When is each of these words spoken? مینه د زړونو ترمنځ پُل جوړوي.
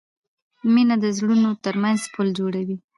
مینه 0.73 0.95
د 1.03 1.05
زړونو 1.17 1.49
ترمنځ 1.63 1.99
پُل 2.13 2.27
جوړوي. 2.39 2.75